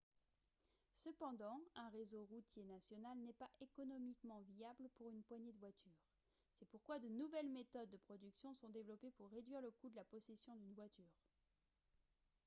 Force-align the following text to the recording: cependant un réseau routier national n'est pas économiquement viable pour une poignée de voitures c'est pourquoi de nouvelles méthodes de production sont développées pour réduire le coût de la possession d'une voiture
cependant 0.95 1.61
un 1.75 1.87
réseau 1.89 2.23
routier 2.23 2.63
national 2.63 3.15
n'est 3.19 3.33
pas 3.33 3.51
économiquement 3.59 4.39
viable 4.55 4.89
pour 4.95 5.11
une 5.11 5.21
poignée 5.21 5.51
de 5.51 5.59
voitures 5.59 6.01
c'est 6.55 6.67
pourquoi 6.69 6.97
de 6.97 7.07
nouvelles 7.07 7.51
méthodes 7.51 7.91
de 7.91 7.97
production 7.97 8.51
sont 8.55 8.69
développées 8.69 9.11
pour 9.11 9.29
réduire 9.29 9.61
le 9.61 9.69
coût 9.69 9.89
de 9.89 9.95
la 9.95 10.05
possession 10.05 10.55
d'une 10.55 10.73
voiture 10.73 11.13